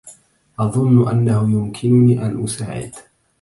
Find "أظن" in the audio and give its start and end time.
0.59-1.09